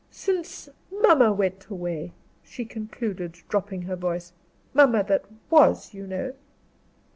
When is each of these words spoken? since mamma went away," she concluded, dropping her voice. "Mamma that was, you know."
since 0.09 0.67
mamma 1.03 1.31
went 1.31 1.67
away," 1.67 2.11
she 2.41 2.65
concluded, 2.65 3.33
dropping 3.49 3.83
her 3.83 3.95
voice. 3.95 4.33
"Mamma 4.73 5.03
that 5.03 5.25
was, 5.51 5.93
you 5.93 6.07
know." 6.07 6.33